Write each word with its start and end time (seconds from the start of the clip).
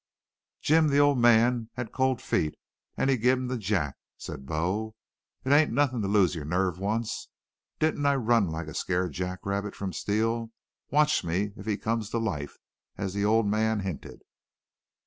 "'Jim, 0.63 0.87
the 0.87 0.97
ole 0.99 1.13
man 1.13 1.69
hed 1.75 1.91
cold 1.91 2.23
feet 2.23 2.55
an' 2.97 3.07
he's 3.07 3.19
give 3.19 3.37
'em 3.37 3.47
to 3.49 3.55
Jack,' 3.55 3.97
said 4.17 4.47
Bo. 4.47 4.95
'It 5.45 5.51
ain't 5.51 5.71
nothin' 5.71 6.01
to 6.01 6.07
lose 6.07 6.33
your 6.33 6.43
nerve 6.43 6.79
once. 6.79 7.27
Didn't 7.77 8.07
I 8.07 8.15
run 8.15 8.49
like 8.49 8.65
a 8.67 8.73
scared 8.73 9.11
jack 9.11 9.45
rabbit 9.45 9.75
from 9.75 9.93
Steele? 9.93 10.49
Watch 10.89 11.23
me 11.23 11.51
if 11.55 11.67
he 11.67 11.77
comes 11.77 12.09
to 12.09 12.17
life, 12.17 12.57
as 12.97 13.13
the 13.13 13.25
ole 13.25 13.43
man 13.43 13.81
hinted!' 13.81 14.23